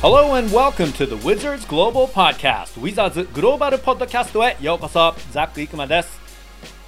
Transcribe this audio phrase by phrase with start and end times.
[0.00, 2.80] Hello and welcome to the Wizards Global Podcast.
[2.80, 5.12] Wizards グローバルポッドキャストへようこそ。
[5.32, 6.20] ザック・イクマです。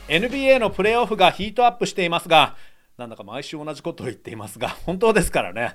[0.07, 2.55] NBA のプレーオフがヒートアップしていますが
[2.97, 5.75] なんだか毎週同じことを言っていますが 本当ですからね。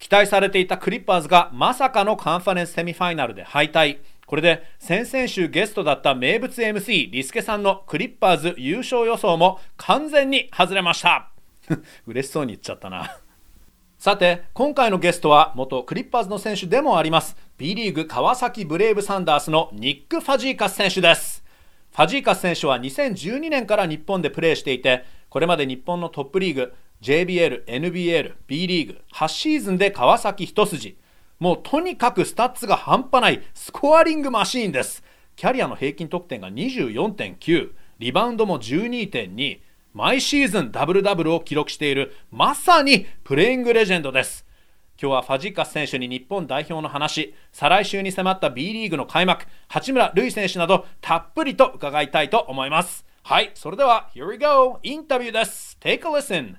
[0.00, 3.98] 期待されていたクリッパーズがまさかのカンファレンスセミファイナルで敗退。
[4.26, 11.28] これで先々週ゲストだった名物 MC リスケさんのクリッパーズ優勝予想も完全に外れました。
[12.08, 13.21] 嬉しそうに言っちゃったな。
[14.02, 21.44] さて、今回のゲストは元クリッパーズの選手でもあります B リーグ川崎ブレイブサンダースのニック・ファジーカス選手です。
[21.92, 30.98] ファジーカス選手は2012年から日本でプレーしていて、これまで日本のトップリーグ JBL、NBL、B リーグ8シーズンで川崎一筋。
[31.38, 35.04] もうとにかくスタッツが半端ないスコアリングマシーンです。
[35.36, 39.60] キャリアの平均得点が24.9、リバウンドも12.2、
[39.92, 44.46] 毎シーズンダブルダブルを記録しているまさにプレイングレジェンドです。
[45.00, 53.04] 今日はファジーカス選手に日本代表の話再来週に迫った B リーグの開幕八村塁選手などたっぷりと伺いたいと思います。
[53.22, 55.76] はいそれでは Here we go インタビューです。
[55.80, 56.56] Take a listen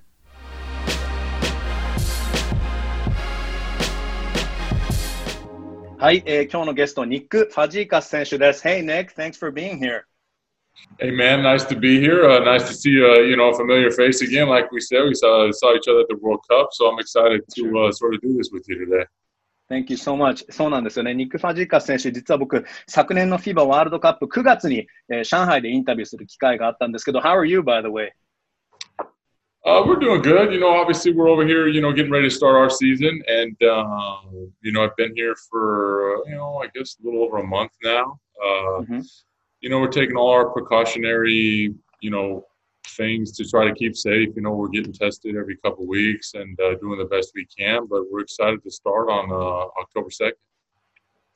[5.98, 8.68] はい、えー、今日のゲストニック・ファジーカス選手です。
[8.68, 10.04] Hey Nick, thanks for being here
[11.01, 12.29] Hey man, nice to be here.
[12.29, 14.49] Uh, nice to see uh, you know a familiar face again.
[14.49, 17.43] Like we said, we saw saw each other at the World Cup, so I'm excited
[17.57, 19.05] to uh, sort of do this with you today.
[19.69, 20.45] Thank you so much.
[20.51, 21.15] そうなんですよね。
[21.15, 28.13] ニック・ファジーカス選手、実は僕、昨年の FIBA ワールドカップ9月に、えー、上海でインタビューする機会があったんですけど、How are you, by the way?
[29.67, 30.51] Uh, we're doing good.
[30.53, 33.55] You know, obviously we're over here, you know, getting ready to start our season, and
[33.63, 34.21] uh,
[34.63, 37.73] you know, I've been here for you know, I guess a little over a month
[37.85, 38.19] now.
[38.43, 39.01] Uh, mm-hmm.
[39.64, 42.46] you know, we're taking all our precautionary, you know,
[42.86, 44.30] things to try to keep safe.
[44.36, 47.88] You know, we're getting tested every couple weeks and uh, doing the best we can,
[47.90, 50.34] but we're excited to start on uh, October 2nd.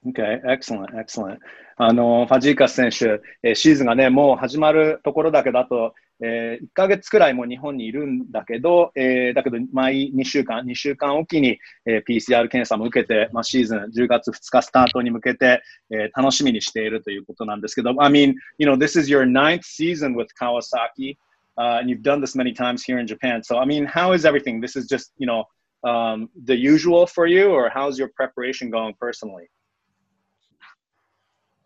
[0.07, 1.39] Okay, excellent, excellent.
[1.79, 21.17] あのファジーカス選手、えー、シーズンがね、もう始まるところだけだと、えー、1ヶ月くらいも日本にいるんだけど、えー、だけど毎2週間、2週間おきに、えー、PCR 検査も受けて、まあ、シーズン10月2日スタートに向けて、えー、楽しみにしているということなんですけど、I mean, you know, this is your ninth season with Kawasaki,
[21.57, 23.43] uh, and you've done this many times here in Japan.
[23.43, 24.61] So, I mean, how is everything?
[24.61, 25.45] This is just, you know,
[25.83, 29.49] um, the usual for you, or how's your preparation going personally?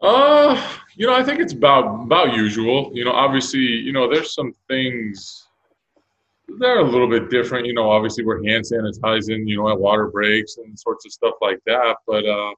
[0.02, 2.92] Uh, you know, I think it's about about usual.
[2.94, 5.48] You know, obviously, you know, there's some things
[6.60, 7.66] they're a little bit different.
[7.66, 11.36] You know, obviously we're hand sanitizing, you know, at water breaks and sorts of stuff
[11.42, 11.98] like that.
[12.08, 12.54] But uh,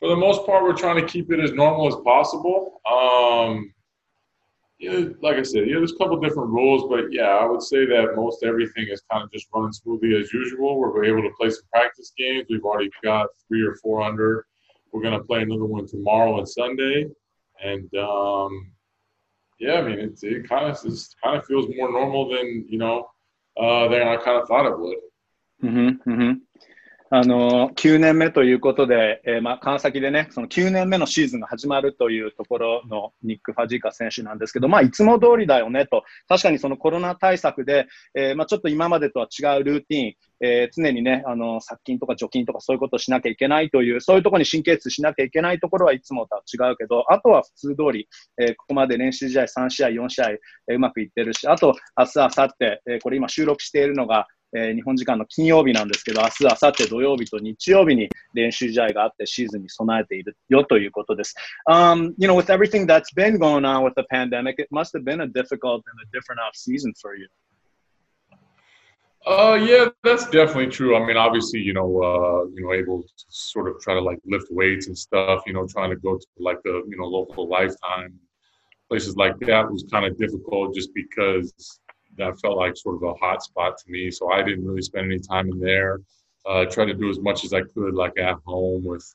[0.00, 2.80] for the most part, we're trying to keep it as normal as possible.
[2.90, 3.72] Um,
[4.78, 7.86] yeah, like I said, yeah, there's a couple different rules, but yeah, I would say
[7.86, 10.78] that most everything is kind of just running smoothly as usual.
[10.78, 12.46] We're able to play some practice games.
[12.50, 14.44] We've already got three or four under
[14.92, 17.06] we're going to play another one tomorrow and Sunday.
[17.62, 18.72] And um,
[19.58, 20.78] yeah, I mean, it, it kind of
[21.22, 23.08] kind of feels more normal than you know
[23.60, 24.96] uh, than I kind of thought it would.
[25.62, 26.32] Mm-hmm, mm-hmm.
[27.14, 48.08] あの9年目ということで、えーまあ、川崎でね、その9年目のシーズンが始まるというところのニック・ファジーカ選手なんですけど、まあ、いつも通りだよねと、確かにそのコロナ対策で、えーまあ、ちょっと今までとは違うルーティン、えー、常にね、あの殺菌とか除菌とかそういうことをしなきゃいけないという、そういうところに神経質しなきゃいけないところはいつもとは違うけど、あとは普通通り、
[48.40, 52.54] えー、ここまで練習試合3試合、4試合、えー、うまくいってるし、あと明日、明後日、
[52.86, 61.35] え、これ今収録しているのが、えー、日本時間の金曜日なんですけど、明日、明後日土曜日と日曜日に練習試合があってシーズンに備えているよということです。
[61.69, 65.21] Um, you know, with everything that's been going on with the pandemic, it must have been
[65.21, 67.27] a difficult and a different off season for you.
[69.25, 70.95] Uh, yeah, that's definitely true.
[70.95, 74.19] I mean, obviously, you know, uh, you know, able to sort of try to like
[74.25, 75.43] lift weights and stuff.
[75.45, 78.17] You know, trying to go to like the you know local lifetime
[78.89, 81.53] places like that was kind of difficult just because
[82.16, 84.10] that felt like sort of a hot spot to me.
[84.10, 86.00] So I didn't really spend any time in there.
[86.46, 89.06] Uh, tried to do as much as I could, like at home with,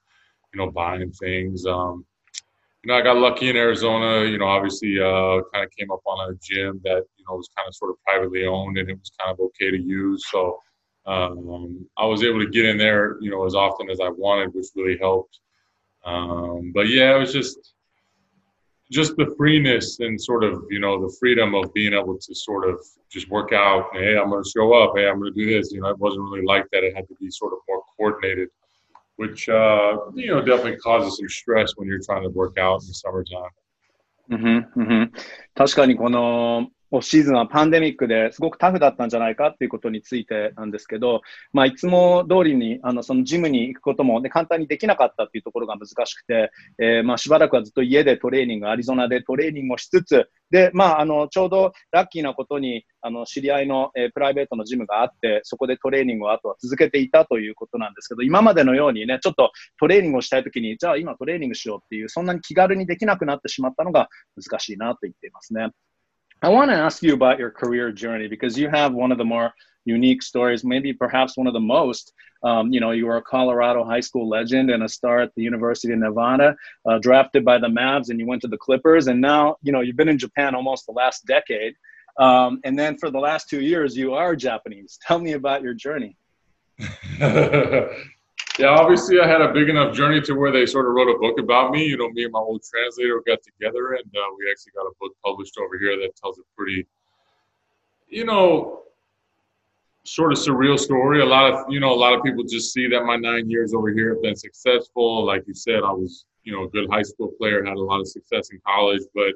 [0.54, 1.66] you know, buying things.
[1.66, 2.06] Um,
[2.84, 4.26] you know, I got lucky in Arizona.
[4.26, 7.50] You know, obviously, uh, kind of came up on a gym that you know was
[7.58, 10.24] kind of sort of privately owned, and it was kind of okay to use.
[10.32, 10.58] So
[11.06, 14.54] um, I was able to get in there, you know, as often as I wanted,
[14.54, 15.40] which really helped.
[16.06, 17.74] Um, but yeah, it was just
[18.91, 22.69] just the freeness and sort of you know the freedom of being able to sort
[22.69, 22.79] of
[23.11, 25.73] just work out hey i'm going to show up hey i'm going to do this
[25.73, 28.49] you know it wasn't really like that it had to be sort of more coordinated
[29.17, 32.89] which uh, you know definitely causes some stress when you're trying to work out in
[32.89, 33.51] the summertime
[34.31, 35.13] うんうん、
[35.55, 65.70] 確かにこの オフ シーズンはパンデミックですごくタフだったんじゃないかっていうことについてなんですけど、まあ、いつも通りにあのそのジムに行くことも、ね、簡単にできなかったっていうところが難しくて、えー、まあしばらくはずっと家でトレーニング、アリゾナでトレーニングをしつつ、で、まあ、あのちょうどラッキーなことにあの知り合いの、えー、プライベートのジムがあって、そこでトレーニングをあとは続けていたということなんですけど、今までのようにね、ちょっとトレーニングをしたいときに、じゃあ今トレーニングしようっていう、そんなに気軽にできなくなってしまったのが難しいなと言っていますね。
[66.42, 69.54] I want to ask you about your career journey because you have one of the more
[69.86, 72.14] unique stories, maybe perhaps one of the most.
[72.44, 75.42] Um, you know, you were a Colorado high school legend and a star at the
[75.42, 76.56] University of Nevada,
[76.86, 79.08] uh, drafted by the Mavs, and you went to the Clippers.
[79.08, 81.74] And now, you know, you've been in Japan almost the last decade.
[82.20, 85.00] Um, and then for the last two years, you are Japanese.
[85.02, 86.18] Tell me about your journey.
[88.58, 91.20] Yeah, obviously, I had a big enough journey to where they sort of wrote a
[91.20, 91.86] book about me.
[91.86, 94.94] You know, me and my old translator got together, and uh, we actually got a
[95.00, 96.88] book published over here that tells a pretty,
[98.10, 98.82] you know,
[100.06, 101.22] sort of surreal story.
[101.22, 103.76] A lot of, you know, a lot of people just see that my nine years
[103.76, 105.24] over here have been successful.
[105.24, 108.00] Like you said, I was, you know, a good high school player, had a lot
[108.00, 109.34] of success in college, but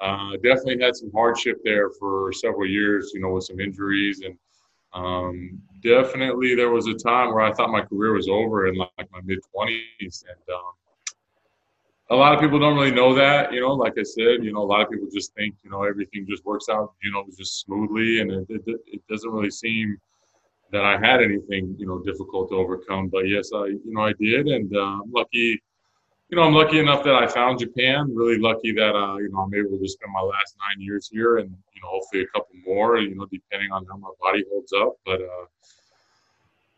[0.00, 3.10] uh, definitely had some hardship there for several years.
[3.14, 4.38] You know, with some injuries and
[4.94, 9.10] um, definitely, there was a time where I thought my career was over in like
[9.10, 10.72] my mid 20s, and um,
[12.10, 13.52] a lot of people don't really know that.
[13.52, 15.82] You know, like I said, you know, a lot of people just think you know
[15.82, 19.98] everything just works out, you know, just smoothly, and it, it, it doesn't really seem
[20.72, 23.08] that I had anything you know difficult to overcome.
[23.08, 25.60] But yes, I you know I did, and uh, I'm lucky
[26.29, 28.13] you know, I'm lucky enough that I found Japan.
[28.13, 31.37] Really lucky that uh, you know I'm able to spend my last nine years here,
[31.37, 32.99] and you know, hopefully a couple more.
[32.99, 34.93] You know, depending on how my body holds up.
[35.05, 35.45] But uh,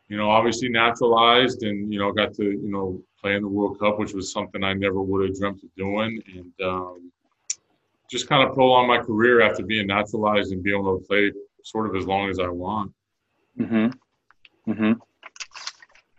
[0.07, 3.77] you know, obviously naturalized, and you know, got to you know play in the World
[3.77, 7.11] Cup, which was something I never would have dreamt of doing, and um,
[8.09, 11.31] just kind of prolong my career after being naturalized and being able to play
[11.63, 12.93] sort of as long as I want.
[13.59, 14.71] Mm-hmm.
[14.71, 14.93] Mm-hmm.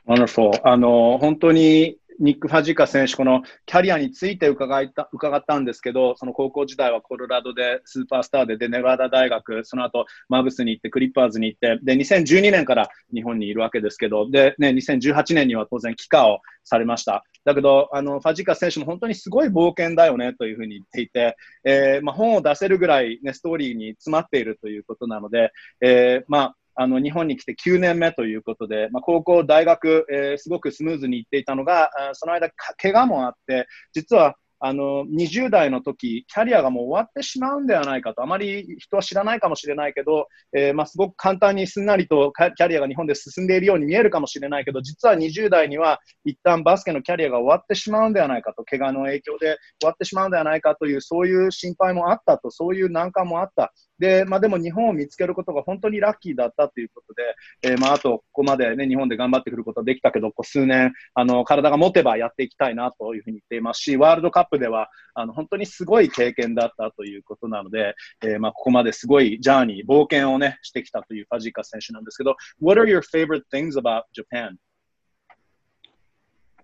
[0.05, 0.61] Wonderful.
[0.65, 17.24] あの本当に ニック・ファジカ選手、このキャリアについて伺いた伺ったんですけど、その高校時代はコロラドでスーパースターで、で、ネバダ大学、その後マブスに行って、クリッパーズに行って、で、2012年から日本にいるわけですけど、で、ね、2018年には当然帰化をされました。
[17.46, 32.50] だけど、あの、ファジカ選手も本当にすごい冒険だよねというふうに言っていて、えー、まあ、本を出せるぐらいね、ストーリーに詰まっているということなので、えー、まあ、あの日本に来て9年目ということで、まあ、高校、大学、えー、すごくスムーズにいっていたのが、その間、
[32.82, 53.74] 怪我もあって、実はあの20代の時キャリアがもう終わってしまうんではないかと、あまり人は知らないかもしれないけど、えー、まあ、すごく簡単にすんなりとキャリアが日本で進んでいるように見えるかもしれないけど、実は20代には一旦バスケのキャリアが終わってしまうんではないかと、怪我の影響で終わってしまうんではないかという、そういう心配もあったと、そういう難関もあった。
[54.00, 74.58] で、まあ、でも日本を見つけることが本当にラッキーだったということで、えー、まあ、あと、ここまでね、日本で頑張ってくることできたけど、こう数年、あの、体が持てばやっていきたいなというふうに言っていますし、ワールドカップでは、あの、本当にすごい経験だったということなので、えー、まあ、ここまですごいジャーニー、冒険をね、してきたというファジーカ選手なんですけど、What are your favorite things about Japan?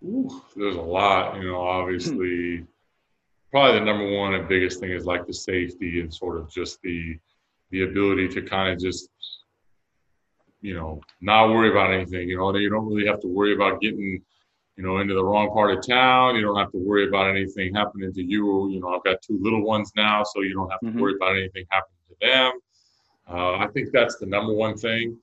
[0.05, 0.27] Ooh,
[0.57, 2.65] there's a lot, you know, obviously.
[3.53, 6.81] Probably the number one and biggest thing is like the safety and sort of just
[6.81, 7.15] the
[7.69, 9.09] the ability to kind of just
[10.61, 13.79] you know not worry about anything you know you don't really have to worry about
[13.79, 14.19] getting
[14.75, 17.75] you know into the wrong part of town you don't have to worry about anything
[17.75, 20.79] happening to you you know i've got two little ones now so you don't have
[20.79, 20.99] to mm-hmm.
[20.99, 22.53] worry about anything happening to them
[23.29, 25.15] uh, i think that's the number one thing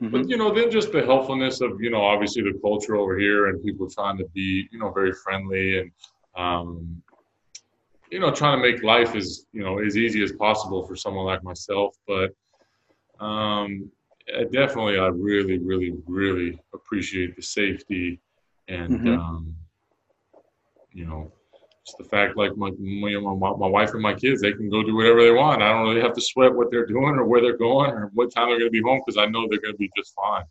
[0.00, 0.08] mm-hmm.
[0.08, 3.48] but you know then just the helpfulness of you know obviously the culture over here
[3.48, 5.90] and people trying to be you know very friendly and
[6.36, 7.02] um,
[8.12, 11.24] you know, trying to make life as you know as easy as possible for someone
[11.24, 11.96] like myself.
[12.06, 12.34] But
[13.18, 13.90] um,
[14.52, 18.20] definitely, I really, really, really appreciate the safety
[18.68, 19.18] and mm-hmm.
[19.18, 19.56] um,
[20.92, 21.32] you know,
[21.86, 24.94] just the fact like my, my my wife and my kids, they can go do
[24.94, 25.62] whatever they want.
[25.62, 28.30] I don't really have to sweat what they're doing or where they're going or what
[28.30, 30.44] time they're going to be home because I know they're going to be just fine.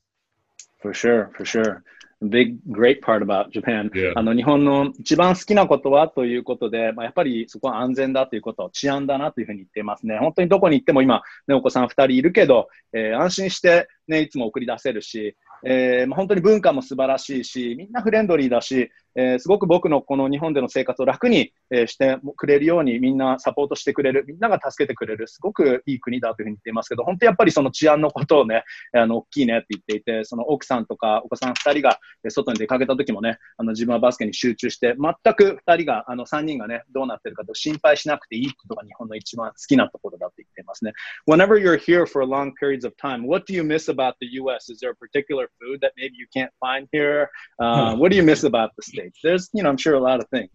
[0.82, 1.84] For sure, for sure.
[2.22, 3.90] Big, great part about Japan.
[3.94, 4.14] Yeah.
[4.16, 10.18] あの、日本の一番好きなことはということで、まあ、やっぱりそこは安全だということ、治安だなというふうに言っていますね。
[10.20, 28.64] 本当にどこに行っても今、ね、お子さん2人いるけど、えー、安心して、ね、いつも送り出せるし、えーまあ、本当に文化も素晴らしいし、みんなフレンドリーだし、えー、すごく僕のこの日本での生活を楽に、えー、してくれるようにみんなサポートしてくれる、みんなが助けてくれる、すごくいい国だというふうに言っていますけど、本当やっぱりその治安のことをね、
[28.94, 32.00] あの、大きいねって言っていて、その奥さんとかお子さん二人が
[32.30, 40.94] 外に出かけた時もね、あの自分はバスケに集中して、全く二人が、あの三人がね、どうなってるかと心配しなくていいことが日本の一番好きなところだと言っていますね。
[41.28, 44.70] Whenever you're here for long periods of time, what do you miss about the US?
[44.72, 47.30] Is there a particular food that maybe you can't find here?
[47.60, 48.84] Uh, what do you miss about the
[49.24, 50.50] There's, you know, I'm sure a lot of things.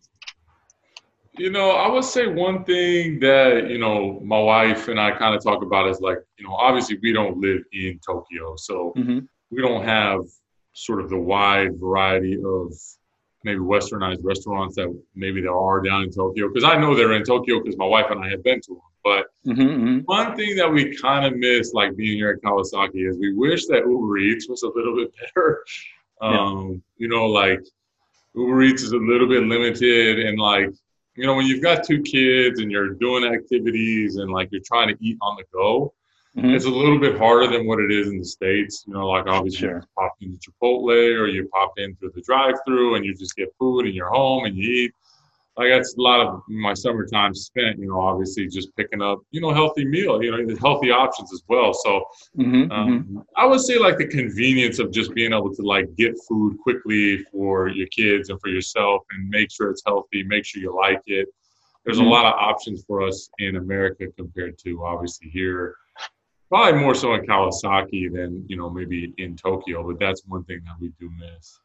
[1.39, 5.35] You know, I would say one thing that, you know, my wife and I kind
[5.35, 8.57] of talk about is like, you know, obviously we don't live in Tokyo.
[8.57, 9.19] So mm-hmm.
[9.51, 10.21] we don't have
[10.73, 12.73] sort of the wide variety of
[13.45, 16.49] maybe westernized restaurants that maybe there are down in Tokyo.
[16.49, 18.81] Because I know they're in Tokyo because my wife and I have been to them.
[19.05, 19.99] But mm-hmm, mm-hmm.
[20.07, 23.67] one thing that we kind of miss, like being here at Kawasaki, is we wish
[23.67, 25.65] that Uber Eats was a little bit better.
[26.21, 26.77] Um, yeah.
[26.97, 27.61] You know, like
[28.37, 30.71] Uber Eats is a little bit limited, and like
[31.17, 34.89] you know, when you've got two kids and you're doing activities and like you're trying
[34.89, 35.95] to eat on the go,
[36.37, 36.51] mm-hmm.
[36.51, 38.85] it's a little bit harder than what it is in the states.
[38.87, 39.79] You know, like obviously sure.
[39.79, 43.49] you pop into Chipotle or you pop in through the drive-through and you just get
[43.59, 44.93] food in your home and you eat
[45.57, 49.41] like that's a lot of my summertime spent, you know, obviously just picking up, you
[49.41, 51.73] know, healthy meal, you know, healthy options as well.
[51.73, 52.05] So
[52.39, 53.19] mm-hmm, um, mm-hmm.
[53.37, 57.25] I would say like the convenience of just being able to like get food quickly
[57.33, 61.01] for your kids and for yourself and make sure it's healthy, make sure you like
[61.07, 61.27] it.
[61.87, 62.07] There's mm-hmm.
[62.07, 65.75] a lot of options for us in America compared to obviously here.
[66.51, 70.61] Probably more so in Kawasaki than, you know, maybe in Tokyo, but that's one thing
[70.67, 71.59] that we do miss.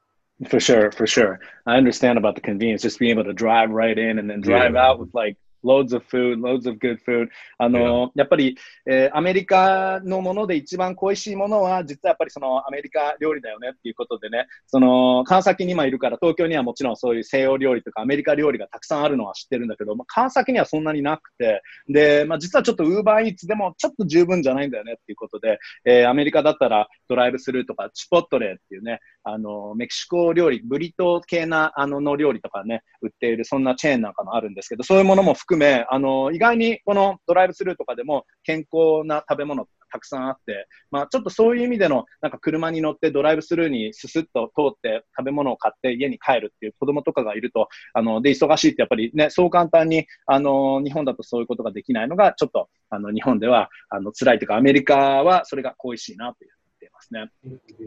[0.48, 1.40] For sure, for sure.
[1.66, 4.74] I understand about the convenience, just being able to drive right in and then drive
[4.74, 4.84] yeah.
[4.84, 7.28] out with like loads of food, loads of good food.
[7.58, 8.12] あの、yeah.
[8.16, 56.52] やっぱり、えー、アメリカのもので一番恋しいものは、実はやっぱりそのアメリカ料理だよねっていうことでね、その、川崎に今いるから、東京にはもちろんそういう西洋料理とかアメリカ料理がたくさんあるのは知ってるんだけど、まあ、川崎にはそんなになくて、で、まあ、実はちょっとウーバーイーツでもちょっと十分じゃないんだよねっていうことで、えー、アメリカだったらドライブスルーとかチポットレーっていうね、あの、メキシコ料理、ブリトー系なあのの料理とかね、売っている、そんなチェーンなんかもあるんですけど、そういうものも含め、あの、意外にこのドライブスルーとかでも健康な食べ物たくさんあって、まあ、ちょっとそういう意味での、なんか車に乗ってドライブスルーにススッと通って食べ物を買って家に帰るっていう子供とかがいると、あの、で、忙しいってやっぱりね、そう簡単に、あの、日本だとそういうことができないのが、ちょっと、あの、日本では、あの、辛いというか、アメリカはそれが恋しいなという。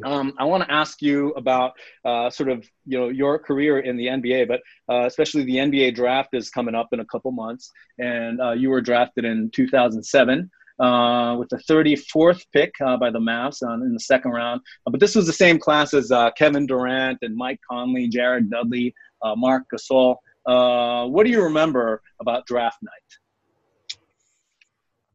[0.04, 1.72] Um, I want to ask you about
[2.04, 5.94] uh, sort of you know your career in the NBA, but uh, especially the NBA
[5.94, 10.50] draft is coming up in a couple months, and uh, you were drafted in 2007
[10.80, 14.60] uh, with the 34th pick uh, by the Mavs in the second round.
[14.86, 18.94] Uh, but this was the same class as Kevin Durant and Mike Conley, Jared Dudley,
[19.36, 20.16] Marc Gasol.
[20.44, 23.23] what do you remember about draft night?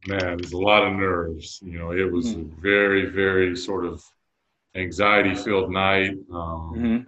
[0.06, 1.60] Man, there's a lot of nerves.
[1.62, 2.52] You know, it was mm-hmm.
[2.52, 4.02] a very, very sort of
[4.74, 6.12] anxiety filled night.
[6.32, 6.98] Um, mm-hmm.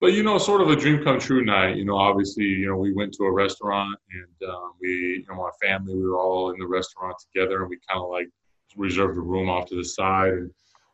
[0.00, 1.76] But, you know, sort of a dream come true night.
[1.76, 5.34] You know, obviously, you know, we went to a restaurant and um, we, you know,
[5.34, 8.28] my family, we were all in the restaurant together and we kind of like
[8.76, 10.50] reserved a room off to the side and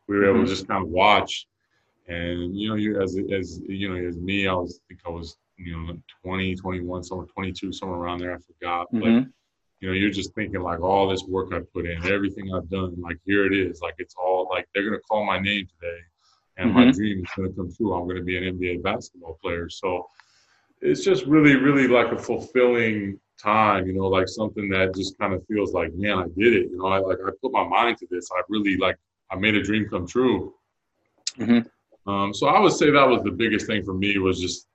[0.07, 0.45] we were able mm-hmm.
[0.45, 1.47] to just kind of watch.
[2.09, 5.09] And, you know, you as, as, you know, as me, I was, I think I
[5.09, 8.35] was, you know, 20, 21, somewhere 22, somewhere around there.
[8.35, 8.87] I forgot.
[8.91, 9.29] But, mm-hmm
[9.79, 12.95] you know, you're just thinking like all this work I put in, everything I've done,
[12.99, 15.99] like here it is, like it's all like they're gonna call my name today,
[16.57, 16.79] and mm-hmm.
[16.79, 17.93] my dream is gonna come true.
[17.93, 19.69] I'm gonna be an NBA basketball player.
[19.69, 20.07] So
[20.81, 25.33] it's just really, really like a fulfilling time, you know, like something that just kind
[25.33, 26.71] of feels like, man, I did it.
[26.71, 28.29] You know, I like I put my mind to this.
[28.31, 28.97] I really like
[29.29, 30.53] I made a dream come true.
[31.37, 32.09] Mm-hmm.
[32.09, 34.67] Um, so I would say that was the biggest thing for me was just,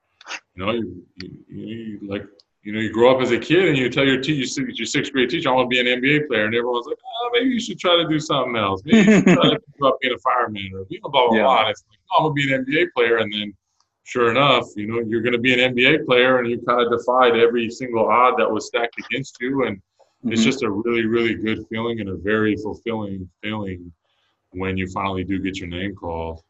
[0.55, 2.25] you know, you, you, you, like
[2.62, 5.12] you know, you grow up as a kid and you tell your teacher, your sixth
[5.12, 7.61] grade teacher, I want to be an NBA player, and everyone's like, oh, maybe you
[7.61, 8.83] should try to do something else.
[8.85, 11.37] Maybe you should try to think about being a fireman or you know, blah blah
[11.37, 11.42] yeah.
[11.42, 11.61] blah.
[11.62, 13.52] And it's like, oh, I'm gonna be an NBA player, and then
[14.04, 17.37] sure enough, you know, you're gonna be an NBA player, and you kind of defied
[17.37, 20.33] every single odd that was stacked against you, and mm-hmm.
[20.33, 23.92] it's just a really, really good feeling and a very fulfilling feeling
[24.52, 26.42] when you finally do get your name called.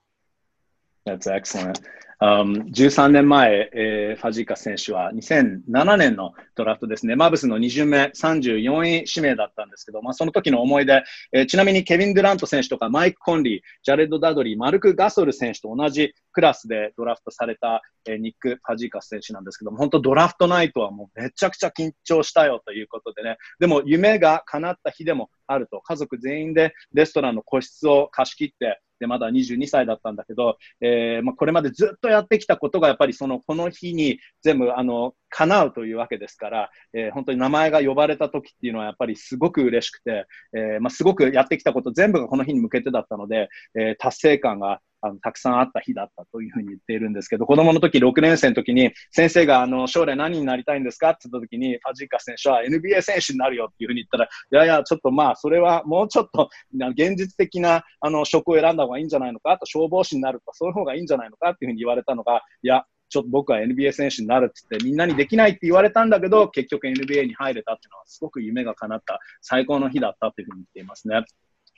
[1.07, 1.81] That's excellent.
[2.23, 11.03] Um, 13年前、えー、ファジーカス選手は2007年のドラフトですね、マブスの2巡目34位指名だったんですけど、まあ、その時の思い出、
[11.33, 51.11] えー、ちなみにケビン・デュラント選手とかマイク・コンリー、ジャレッド・ダドリー、マルク・ガソル選手と同じクラスでドラフトされた、えー、ニック・ファジーカス選手なんですけども、本当ドラフトナイトはもうめちゃくちゃ緊張したよということでね、でも夢が叶った日でもあると、家族全員でレストランの個室を貸し切って、で、まだ22歳だったんだけど、えーまあ、これまでずっとやってきたことが、やっぱりその、この日に全部、あの、叶うというわけですから、えー、本当に名前が呼ばれた時っていうのはやっぱりすごく嬉しくて、えー、まあ、すごくやってきたこと全部がこの日に向けてだったので、え、達成感があのたくさんあった日だったというふうに言っているんですけど、子供の時6年生の時に先生があの将来何になりたいんですか？
[51.11, 54.29] って言った時に、ファジーカ選手は NBA 選手になるよっていうふうに言ったら、い
[54.69, 61.51] やいや、ちょっとまあ、それはもうちょっと現実的なあの職を選んだ方がいいんじゃないのか、あと消防士になるとか、そういう方がいいんじゃないのか？
[61.51, 71.23] っていうふうに言われたのが、いや、ちょっと僕は NBA 選手になるって言って、みんなにできないって言われたんだけど、結局 NBA に入れたっていうのは、すごく夢が叶った最高の日だったというふうに言っていますね。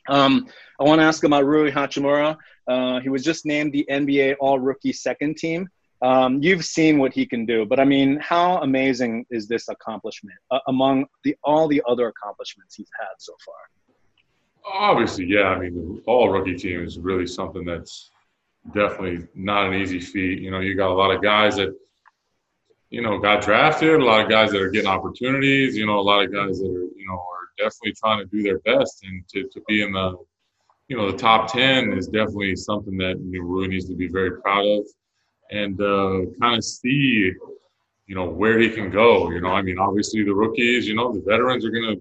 [0.09, 0.47] Um,
[0.81, 2.37] I want to ask about Rui Hachimura.
[2.67, 5.69] Uh, he was just named the NBA All Rookie Second Team.
[6.03, 10.37] Um, you've seen what he can do, but I mean, how amazing is this accomplishment
[10.51, 13.55] uh, among the all the other accomplishments he's had so far?
[14.91, 15.49] Obviously, yeah.
[15.49, 18.11] I mean, all rookie team is really something that's
[18.75, 20.41] definitely not an easy feat.
[20.41, 21.75] You know, you got a lot of guys that
[22.91, 25.77] you know got drafted, a lot of guys that are getting opportunities.
[25.77, 27.25] You know, a lot of guys that are you know
[27.57, 30.17] definitely trying to do their best, and to, to be in the
[30.89, 34.65] you know the top ten is definitely something that Rui needs to be very proud
[34.65, 34.87] of,
[35.51, 37.33] and uh, kind of see
[38.07, 39.31] you know where he can go.
[39.31, 41.97] You know, I mean, obviously the rookies, you know, the veterans are gonna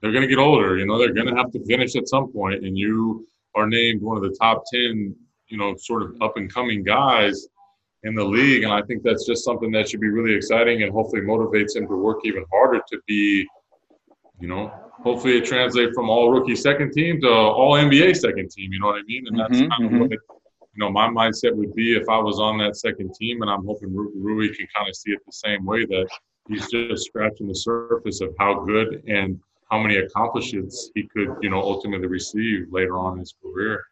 [0.00, 0.78] they're gonna get older.
[0.78, 4.16] You know, they're gonna have to finish at some point, and you are named one
[4.16, 5.14] of the top ten,
[5.48, 7.48] you know, sort of up and coming guys
[8.04, 8.62] in the league.
[8.62, 11.88] And I think that's just something that should be really exciting and hopefully motivates him
[11.88, 13.46] to work even harder to be,
[14.40, 18.72] you know, hopefully it translates from all rookie second team to all NBA second team.
[18.72, 19.26] You know what I mean?
[19.26, 20.00] And that's mm-hmm, kind of mm-hmm.
[20.00, 20.20] what it,
[20.74, 23.42] you know my mindset would be if I was on that second team.
[23.42, 26.08] And I'm hoping Rui can kind of see it the same way that
[26.48, 29.38] he's just scratching the surface of how good and
[29.70, 33.84] how many accomplishments he could, you know, ultimately receive later on in his career.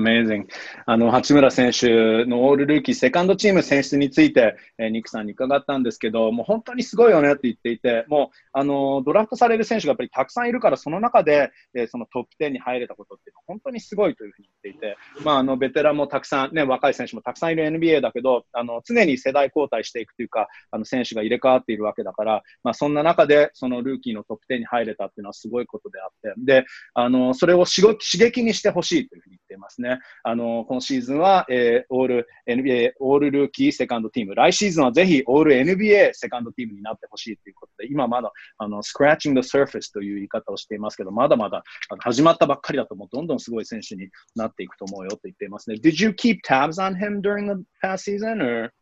[0.00, 0.46] Amazing.
[0.86, 26.64] あの、八村選手のオールルーキーセカンドチーム選出について、えー、ニックさんに伺ったんですけど、もう本当にすごいよねって言っていて、もう、あの、ドラフトされる選手がやっぱりたくさんいるから、その中で、えー、そのトップ10に入れたことって本当にすごいというふうに言っていて、まあ、あの、ベテランもたくさん、ね、若い選手もたくさんいる NBA だけど、あの、常に世代交代していくというか、あの、選手が入れ替わっているわけだから、まあ、そんな中で、そのルーキーのトップ10に入れたっていうのはすごいことであって、で、
[26.94, 29.89] あの、それを刺激にしてほしいというふうに言っていますね。
[30.22, 34.34] あの、今シーズンは、えー、オール NBA、オールルーキーセカンドチーム。
[34.34, 41.62] 来シーズンはぜひオール NBA セカンドチームになってほしいということで、今まだ、あの、scratching the surface という言い方をしていますけど、まだまだ
[42.00, 45.76] 始まったばっかりだと、もうどんどんすごい選手になっていくと思うよと言っていますね。
[45.76, 48.72] Did you keep tabs on him during the past season or?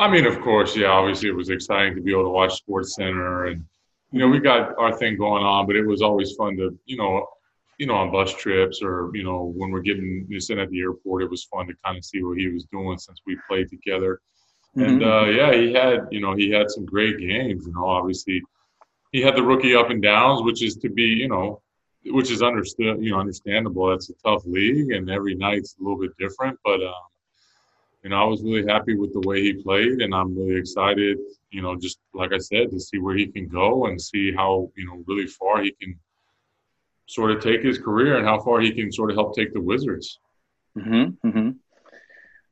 [0.00, 0.90] I mean, of course, yeah.
[0.90, 3.64] Obviously, it was exciting to be able to watch Sports Center, and
[4.12, 5.66] you know, we got our thing going on.
[5.66, 7.26] But it was always fun to, you know,
[7.78, 11.22] you know, on bus trips or, you know, when we're getting sitting at the airport,
[11.22, 14.20] it was fun to kind of see what he was doing since we played together.
[14.76, 14.90] Mm-hmm.
[14.90, 17.66] And uh, yeah, he had, you know, he had some great games.
[17.66, 18.42] You know, obviously,
[19.12, 21.62] he had the rookie up and downs, which is to be, you know,
[22.04, 23.88] which is understood, you know, understandable.
[23.88, 26.58] That's a tough league, and every night's a little bit different.
[26.64, 26.94] But um,
[28.02, 31.18] you know, I was really happy with the way he played, and I'm really excited.
[31.50, 34.70] You know, just like I said, to see where he can go and see how
[34.76, 35.98] you know really far he can
[37.08, 39.60] sort of take his career and how far he can sort of help take the
[39.60, 40.20] Wizards.
[40.76, 41.50] Mm-hmm, mm-hmm.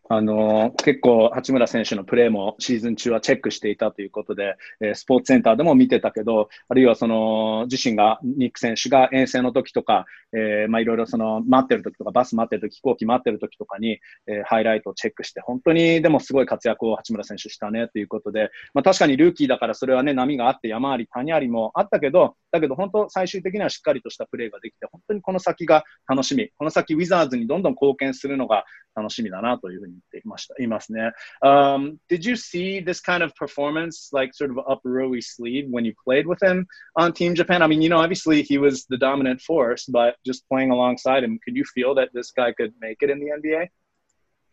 [0.08, 28.64] あの結構、八村選手のプレーもシーズン中はチェックしていたということで、えー、スポーツセンターでも見てたけど、あるいはその自身が、ニック選手が遠征の時とか、え、まあいろいろその待ってる時とか、バス待ってる時、飛行機待ってる時とかに、えー、ハイライトをチェックして、本当にでもすごい活躍を八村選手したねということで、まあ確かにルーキーだからそれはね、波があって山あり谷ありもあったけど、だけど本当最終的にはしっかりとしたプレーができて、本当にこの先が楽しみ、この先ウィザーズにどんどん貢献するのが
[28.95, 30.55] 楽しみだなというふうに言っていました。
[30.61, 31.11] いますね。
[31.43, 35.93] Um, did you see this kind of performance, like sort of up Rui's sleeve when you
[36.03, 37.61] played with him on Team Japan?
[37.61, 41.39] I mean, you know, obviously he was the dominant force, but just playing alongside him,
[41.43, 43.69] could you feel that this guy could make it in the NBA?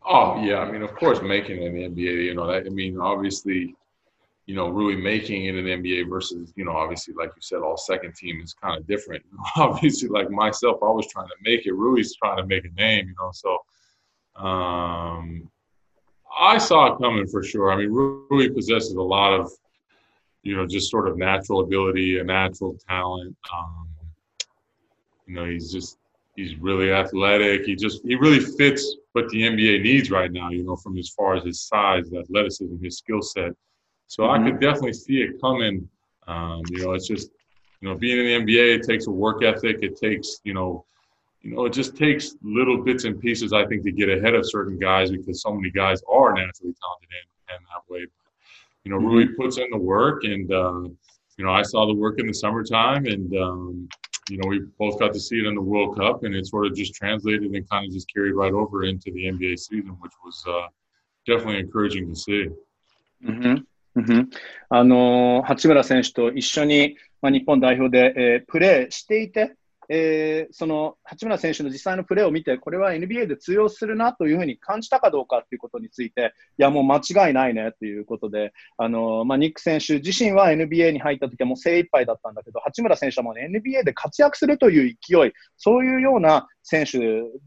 [0.07, 2.25] Oh yeah, I mean, of course, making it in the NBA.
[2.25, 3.75] You know, that, I mean, obviously,
[4.47, 7.59] you know, Rui making it in the NBA versus, you know, obviously, like you said,
[7.59, 9.23] all second team is kind of different.
[9.57, 11.75] obviously, like myself, I was trying to make it.
[11.75, 13.31] Rui's trying to make a name, you know.
[13.33, 13.59] So,
[14.36, 15.50] um,
[16.36, 17.72] I saw it coming for sure.
[17.72, 19.52] I mean, Rui possesses a lot of,
[20.42, 23.36] you know, just sort of natural ability, a natural talent.
[23.54, 23.88] Um,
[25.28, 25.98] you know, he's just
[26.36, 27.66] he's really athletic.
[27.66, 30.50] He just he really fits what the NBA needs right now.
[30.50, 33.54] You know, from as far as his size, athleticism, his skill set.
[34.08, 34.44] So mm-hmm.
[34.44, 35.88] I could definitely see it coming.
[36.28, 37.30] Um, you know, it's just
[37.82, 39.78] you know being in the NBA, it takes a work ethic.
[39.82, 40.86] It takes you know
[41.43, 44.49] you know, it just takes little bits and pieces, I think, to get ahead of
[44.49, 48.07] certain guys because so many guys are naturally talented in, in that way.
[48.85, 49.41] You know, Rui mm-hmm.
[49.41, 50.89] puts in the work, and uh,
[51.37, 53.89] you know, I saw the work in the summertime, and um,
[54.29, 56.67] you know, we both got to see it in the World Cup, and it sort
[56.67, 60.13] of just translated and kind of just carried right over into the NBA season, which
[60.25, 60.67] was uh,
[61.27, 62.49] definitely encouraging to see.
[63.25, 63.55] Mm-hmm.
[63.99, 64.31] Mm-hmm.
[64.69, 69.57] あの八村選手と一緒に、まあ、日本代表で、えー、プレーしていて、
[69.90, 87.02] えー、その八村選手の実際のプレーを見て、これは NBA で通用するなというふうに感じたかどうかということについて、いや、もう間違いないねということで、あのまあ、ニック選手自身は NBA に入った時はもう精一杯だったんだけど、八村選手はもう、ね、NBA で活躍するという勢い、そういうような選手っ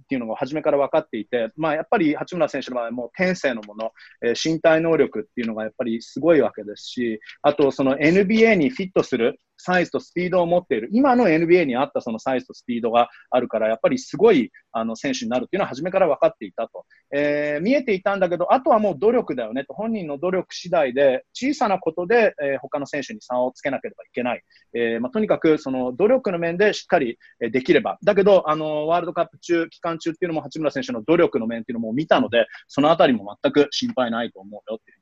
[0.08, 24.42] ていうのが初めから分かっていて、まあ、やっぱり八村選手の場合もう天性のもの、えー、身体能力っていうのがやっぱりすごいわけですし、あとその NBA にフィットするサイズとスピードを持っている、今の NBA に合ったそのサイズとスピードがあるから、やっぱりすごいあの選手になるっていうのは初めから分かっていたと、えー、見えていたんだけど、あとはもう努力だよねと、本人の努力次第で、小さなことで、えー、他の選手に差をつけなければいけない。
[24.74, 34.98] えーまあ、とにかくその努力の面でしっかりできれば、だけど、あのワールドカップ中、期間中っていうのも八村選手の努力の面っていうのも見たので、そのあたりも全く心配ないと思うよっていう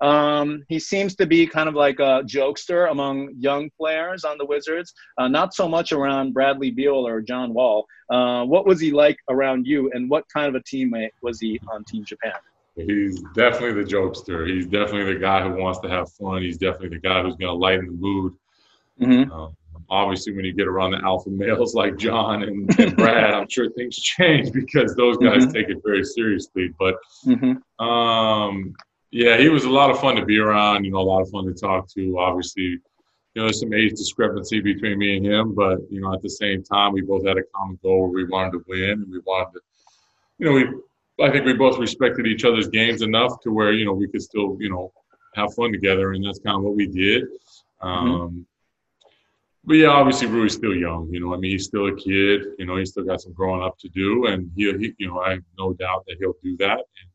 [0.00, 4.46] Um, he seems to be kind of like a jokester among young players on the
[4.46, 7.86] Wizards, uh, not so much around Bradley Beal or John Wall.
[8.10, 11.60] Uh, what was he like around you, and what kind of a teammate was he
[11.72, 12.32] on Team Japan?
[12.76, 14.46] He's definitely the jokester.
[14.46, 16.42] He's definitely the guy who wants to have fun.
[16.42, 18.34] He's definitely the guy who's going to lighten the mood.
[19.00, 19.32] Mm-hmm.
[19.32, 19.56] Um,
[19.88, 23.70] obviously, when you get around the alpha males like John and, and Brad, I'm sure
[23.70, 25.52] things change because those guys mm-hmm.
[25.52, 26.74] take it very seriously.
[26.78, 27.84] But mm-hmm.
[27.84, 28.74] um,
[29.10, 30.84] yeah, he was a lot of fun to be around.
[30.84, 32.18] You know, a lot of fun to talk to.
[32.18, 32.80] Obviously, you
[33.34, 36.62] know, there's some age discrepancy between me and him, but you know, at the same
[36.62, 39.52] time, we both had a common goal where we wanted to win, and we wanted
[39.52, 39.60] to,
[40.38, 40.68] you know, we.
[41.18, 44.20] I think we both respected each other's games enough to where you know we could
[44.20, 44.92] still you know
[45.34, 47.24] have fun together, and that's kind of what we did.
[47.24, 47.88] Mm-hmm.
[47.88, 48.40] Um, mm-hmm.
[49.64, 51.08] But yeah, obviously Rui's still young.
[51.10, 52.42] You know, I mean, he's still a kid.
[52.58, 55.20] You know, he's still got some growing up to do, and he, he you know,
[55.20, 56.78] I have no doubt that he'll do that.
[56.78, 57.10] And,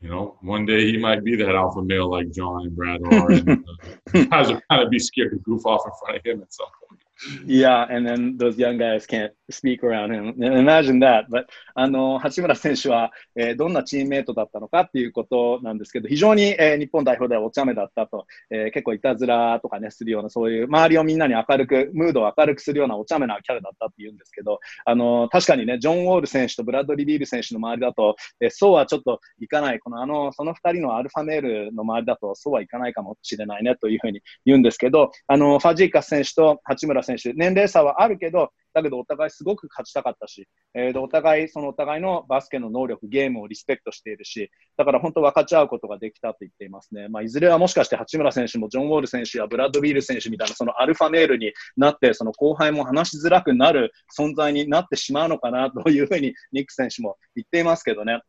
[0.00, 3.32] you know, one day he might be that alpha male like John and Brad are.
[3.32, 6.42] and, uh, guys will kind of be scared to goof off in front of him
[6.42, 6.97] at some point.
[7.46, 10.34] Yeah, and then those young guys can't speak around him.
[10.42, 11.26] Imagine that.
[11.30, 47.08] But あの八村選手は、えー、どんなチームメイトだったのかっていうことなんですけど、非常に、えー、日本代表ではお茶目だったと、えー、結構いたずらとかね、するような、そういう周りをみんなに明るく、ムードを明るくするようなお茶目なキャラだったっていうんですけど、あの確かにね、ジョン・ウォール選手とブラッドリー・ビール選手の周りだと、えー、そうはちょっといかない、このあのその二人のアルファメールの周りだと、そうはいかないかもしれないねというふうに言うんですけど、あのファジーカス選手と八村選手、選手年齢差はあるけど、だけどお互いすごく勝ちたかったし、えー、でお互い、そのお互いのバスケの能力、ゲームをリスペクトしているし、だから本当分かち合うことができたと言っていますね。
[47.08, 58.20] まあ、いずれはもしかして八村選手もジョン・ウォール選手やブラッド・ビール選手みたいなそのアルファメールになって、その後輩も話しづらくなる存在になってしまうのかなというふうにニック選手も言っていますけどね。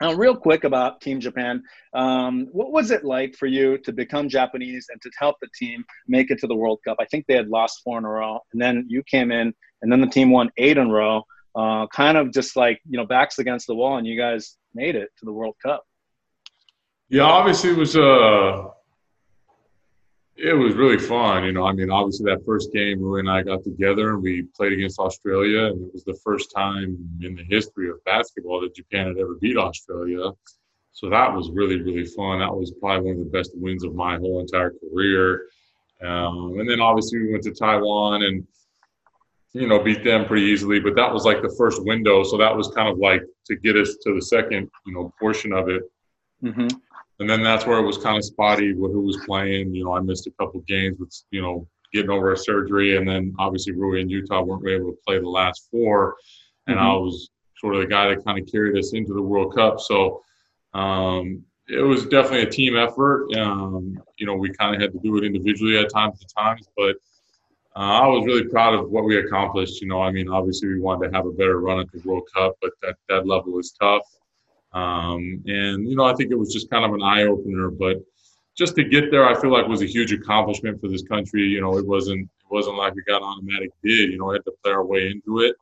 [0.00, 1.60] Uh, real quick about Team Japan,
[1.92, 5.84] um, what was it like for you to become Japanese and to help the team
[6.06, 6.98] make it to the World Cup?
[7.00, 9.90] I think they had lost four in a row, and then you came in, and
[9.90, 11.24] then the team won eight in a row.
[11.56, 14.94] Uh, kind of just like you know backs against the wall, and you guys made
[14.94, 15.84] it to the World Cup.
[17.08, 18.68] Yeah, obviously it was uh
[20.38, 21.44] it was really fun.
[21.44, 24.42] You know, I mean, obviously that first game, Rui and I got together and we
[24.56, 28.74] played against Australia, and it was the first time in the history of basketball that
[28.74, 30.30] Japan had ever beat Australia.
[30.92, 32.38] So that was really, really fun.
[32.38, 35.46] That was probably one of the best wins of my whole entire career.
[36.02, 38.46] Um, and then obviously we went to Taiwan and
[39.54, 40.78] you know beat them pretty easily.
[40.78, 43.76] But that was like the first window, so that was kind of like to get
[43.76, 45.82] us to the second, you know, portion of it.
[46.44, 46.68] Mm-hmm
[47.20, 49.74] and then that's where it was kind of spotty with who was playing.
[49.74, 53.08] You know, I missed a couple games with you know getting over a surgery, and
[53.08, 56.16] then obviously Rui and Yuta weren't able to play the last four,
[56.66, 56.86] and mm-hmm.
[56.86, 59.80] I was sort of the guy that kind of carried us into the World Cup.
[59.80, 60.22] So
[60.74, 63.34] um, it was definitely a team effort.
[63.36, 66.68] Um, you know, we kind of had to do it individually at times at times,
[66.76, 66.96] but
[67.76, 69.80] uh, I was really proud of what we accomplished.
[69.80, 72.28] You know, I mean, obviously we wanted to have a better run at the World
[72.34, 74.02] Cup, but that that level was tough.
[74.77, 77.97] Um, and, you know, I think it was just kind of an eye opener, but
[78.57, 81.43] just to get there, I feel like was a huge accomplishment for this country.
[81.43, 84.45] You know, it wasn't, it wasn't like we got automatic bid, you know, we had
[84.45, 85.55] to play our way into it.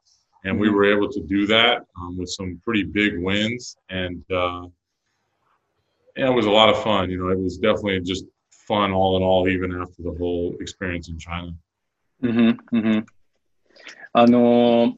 [0.43, 0.75] And we mm-hmm.
[0.75, 3.77] were able to do that um, with some pretty big wins.
[3.89, 4.67] And, uh,
[6.17, 7.10] yeah, it was a lot of fun.
[7.12, 11.10] You know, it was definitely just fun all in all, even after the whole experience
[11.10, 11.53] in China.
[12.23, 12.99] Mm-hmm, mm-hmm.
[14.13, 14.93] あのー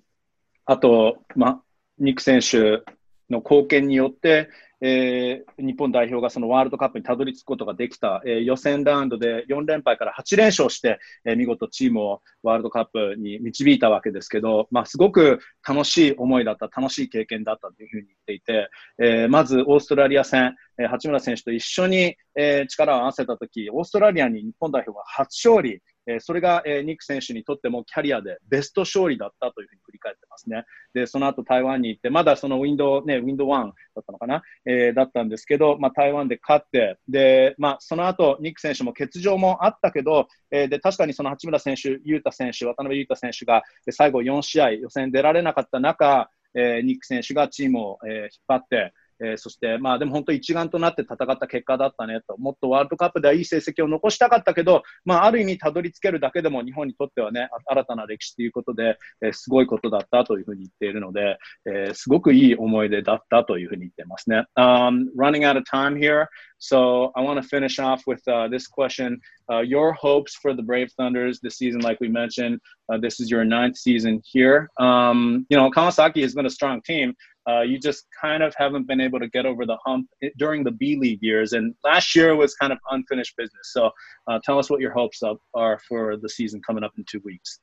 [0.65, 1.61] あと、ま、
[1.99, 2.83] ニック選手
[3.30, 4.48] の貢献によって、
[4.80, 30.64] えー、日本代表がそのワールドカップにたどり着くことができた、えー、予選ラウンドで4連敗から8連勝して、えー、見事チームをワールドカップに導いたわけですけど、まあ、すごく楽しい思いだった、楽しい経験だったというふうに言っていて、え、まずオーストラリア戦、え、八村選手と一緒に、え、力を合わせたとき、オーストラリアに日本代表が初勝利、えそれが、えニック選手にとってもキャリアでベスト勝利だったというふうに振り返ってますね。
[30.94, 64.44] で、その後台湾に行って、まだそのウィンドウ、ね、ウィンドウ1だったのかな、えー、だったんですけど、まあ、台湾で勝って、で、まあ、その後、ニック選手も欠場もあったけど、えー、で、確かにその八村選手、雄太選手、渡辺雄太選手が最後4試合予選出られなかった中、えー、ニック選手がチームを、え、引っ張って、えー、そして、まあでも本当一丸となって戦った結果だったねと、もっとワールドカップではいい成績を残したかったけど、まあある意味たどり着けるだけでも日本にとってはね、新たな歴史ということで、えー、すごいことだったというふうに言っているので、えー、すごくいい思い出だったというふうに言ってますね。
[64.56, 66.26] Um, running out of time here,
[66.58, 69.20] so I want to finish off with uh, this question.
[69.50, 72.60] Uh, your hopes for the Brave Thunders this season, like we mentioned,
[72.92, 74.68] uh, this is your ninth season here.
[74.78, 77.14] Um, you know, Kawasaki has been a strong team.
[77.48, 80.06] Uh, you just kind of haven't been able to get over the hump
[80.36, 81.52] during the B League years.
[81.52, 83.72] And last year was kind of unfinished business.
[83.72, 83.90] So
[84.26, 85.22] uh, tell us what your hopes
[85.54, 87.60] are for the season coming up in two weeks.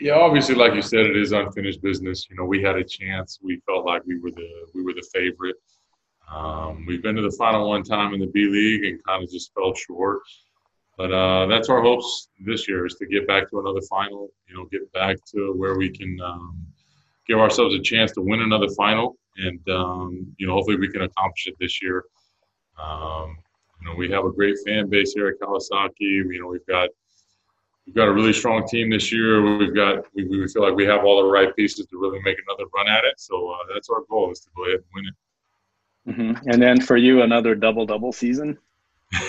[0.00, 2.28] Yeah, obviously, like you said, it is unfinished business.
[2.30, 3.40] You know, we had a chance.
[3.42, 5.56] We felt like we were the we were the favorite.
[6.32, 9.30] Um, we've been to the final one time in the B League and kind of
[9.30, 10.20] just fell short.
[10.96, 14.28] But uh, that's our hopes this year is to get back to another final.
[14.48, 16.64] You know, get back to where we can um,
[17.28, 21.02] give ourselves a chance to win another final, and um, you know, hopefully we can
[21.02, 22.04] accomplish it this year.
[22.82, 23.38] Um,
[23.80, 25.92] you know, we have a great fan base here at Kawasaki.
[26.00, 26.88] You know, we've got
[27.86, 29.58] we've got a really strong team this year.
[29.58, 32.36] We've got we, we feel like we have all the right pieces to really make
[32.46, 33.14] another run at it.
[33.18, 35.14] So uh, that's our goal is to go ahead and win it.
[36.08, 36.50] Mm-hmm.
[36.50, 38.58] And then for you, another double double season.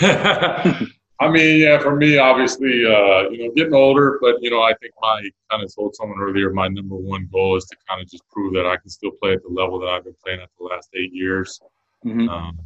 [1.21, 4.73] I mean, yeah, for me, obviously, uh, you know, getting older, but you know, I
[4.79, 8.09] think my kind of told someone earlier, my number one goal is to kind of
[8.09, 10.49] just prove that I can still play at the level that I've been playing at
[10.57, 11.59] the last eight years.
[12.05, 12.29] Mm-hmm.
[12.29, 12.57] Um,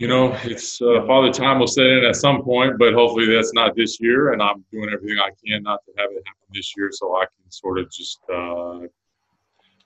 [0.00, 3.52] you know, it's uh, Father Time will set in at some point, but hopefully that's
[3.52, 4.32] not this year.
[4.32, 7.24] And I'm doing everything I can not to have it happen this year, so I
[7.24, 8.80] can sort of just, uh,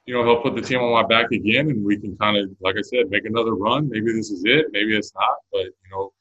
[0.06, 2.50] you know, help put the team on my back again, and we can kind of,
[2.60, 3.90] like I said, make another run.
[3.90, 6.12] Maybe this is it, maybe it's not, but you know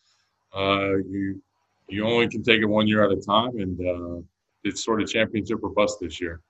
[0.54, 1.40] uh, you
[1.88, 4.22] you only can take it one year at a time, and uh,
[4.64, 6.40] it's sort of championship or bust this year.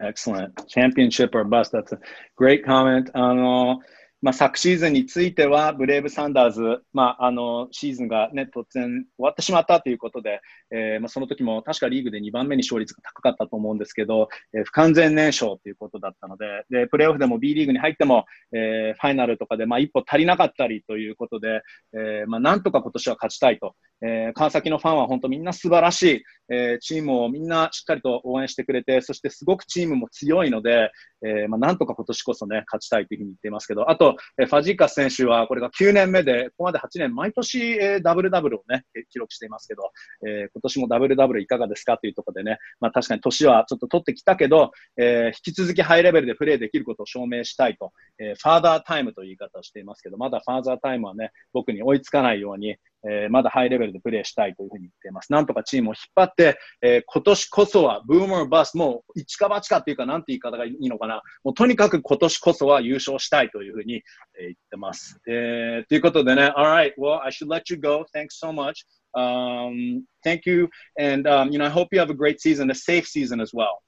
[0.00, 0.68] Excellent.
[0.68, 1.72] Championship or bust.
[1.72, 1.98] That's a
[2.36, 3.10] great comment.
[3.14, 3.80] あの
[4.24, 6.62] まあ、昨シーズンについては、ブレイブ・サンダーズ、
[6.94, 10.40] まあ、あのシーズンが、ね、突然終わってしまったということで、
[10.71, 21.61] えーまあ、その時も確かリーグで2番目に勝率が高かったと思うんですけど、えー、不完全燃焼ということだったので、でプレーオフでも B リーグに入っても、えー、ファイナルとかで、まあ、一歩足りなかったりということで、
[21.93, 30.91] えーまあ、なんとか今年は勝ちたいと、えー、川崎のファンは本当みんな素晴らしい、えー、チームをみんなしっかりと応援してくれて、そしてすごくチームも強いので、
[31.25, 39.91] えーまあ、なんとか今年こそね、勝ちたいというふうに言っていますけど、あと、えー、ファジーカス選手はこれが9年目で、ここまで8年、毎年、えー、ダブルダブルをね、記録していますけど、
[40.27, 52.75] えー、今年もダブルダブルいかがですかというところでね、まあ、確かに年はちょっと取ってきたけど、えー、引き続きハイレベルでプレーできることを証明したいと、えー、ファーダータイムという言い方をしていますけど、まだファーザータイムはね、僕に追いつかないように、
[53.07, 55.31] えー、まだハイレベルでプレーしたいというふうに言っています。
[55.31, 61.21] なんとかチームを引っ張って、えー、今年こそはブーマーバス、もう一か八かっていうか、なんて言い方がいいのかな。
[61.43, 64.03] もうとにかく今年こそは優勝したいというふうに、えー、
[64.41, 65.19] 言ってます。
[65.27, 68.05] えー、ということでね、alright, well, I should let you go.
[68.13, 68.85] Thanks so much.
[69.15, 70.69] Um, thank you.
[70.97, 73.53] And, um, you know, I hope you have a great season, a safe season as
[73.53, 73.81] well.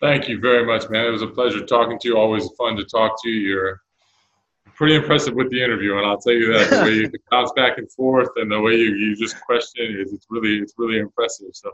[0.00, 1.06] Thank you very much, man.
[1.06, 2.16] It was a pleasure talking to you.
[2.16, 3.48] Always fun to talk to you.
[3.48, 3.80] You're
[4.74, 7.78] pretty impressive with the interview, and I'll tell you that the way you bounce back
[7.78, 11.48] and forth and the way you, you just question is it's really it's really impressive.
[11.52, 11.70] So.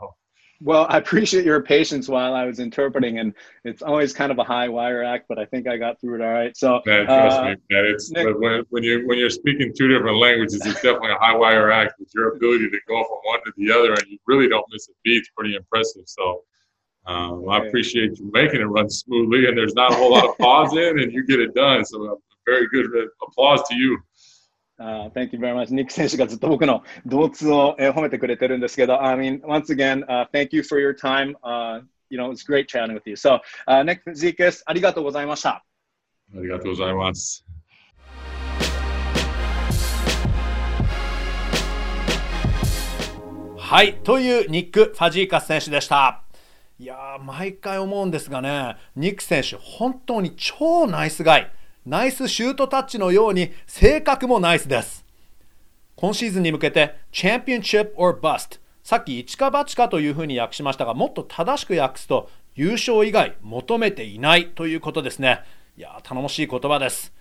[0.63, 4.43] Well, I appreciate your patience while I was interpreting, and it's always kind of a
[4.43, 6.55] high wire act, but I think I got through it all right.
[6.55, 9.87] So, man, trust uh, me, man, it's Nick, when, when you when you're speaking two
[9.87, 11.95] different languages, it's definitely a high wire act.
[11.97, 14.87] But your ability to go from one to the other, and you really don't miss
[14.87, 16.03] a beat, is pretty impressive.
[16.05, 16.43] So,
[17.07, 20.37] um, I appreciate you making it run smoothly, and there's not a whole lot of
[20.37, 21.83] pause in, and you get it done.
[21.85, 22.85] So, very good
[23.23, 23.97] applause to you.
[24.81, 25.71] Uh, thank you very much.
[25.71, 33.03] ニック選手がずっと僕の動通を、えー、褒めてくれてるんですけど、I mean, once again,、uh, thank you for your time.、Uh, you know, it's great chatting with
[33.05, 33.13] you.
[33.13, 35.63] So, uh, Nick Zikis, ありがとうございました。
[36.35, 37.45] ありがとうございます。
[43.57, 46.23] はい、というニック・ファジーカス選手でした。
[46.79, 51.51] いやー、毎回思うんですがね、ニック選手、本当に超ナイスガイ。
[51.83, 55.03] ナイスシュートタッチのように、性格もナイスです。
[55.95, 58.59] 今シーズンに向けて、チャンピオンシップ or bust。
[58.83, 65.41] さっき一か八かというふうに訳しましたが、もっと正しく訳すと、優勝以外求めていないということですね。
[65.75, 67.13] いや頼もしい言葉です。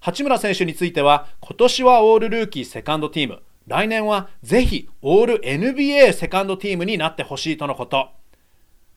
[0.00, 8.08] 八村選手については、今年はオールルーキーセカンドティーム、来年はぜひオール NBA セカンドティームになってほしいとのこと。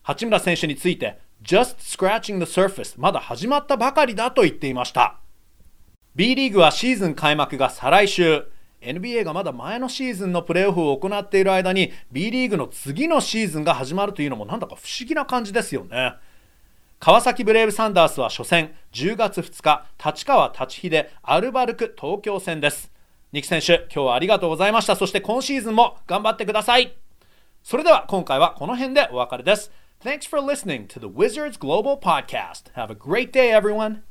[0.02, 5.17] 八村選手について、just scratching the surface まだ始まったばかりだと言っていました。
[6.15, 8.45] B リーグはシーズン開幕が再来週。
[8.82, 16.15] NBA がまだ前のシーズンのプレーオフを行っている間に B リーグの次のシーズンが始まるというのもなんだか不思議な感じですよね。
[16.99, 22.91] 川崎ブレイブサンダースは初戦10月2日立川立秀アルバルク東京戦です。
[23.32, 24.95] ニキ選手、今日はありがとうございました。
[24.95, 26.93] そして今シーズンも頑張ってください。
[27.63, 29.71] それでは今回はこの辺でお別れです。
[30.04, 32.63] Thanks for listening to the Wizards Global Podcast.
[32.74, 34.04] Have a great day, everyone.